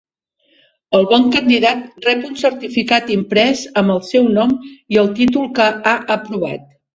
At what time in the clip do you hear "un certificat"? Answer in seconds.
2.29-3.11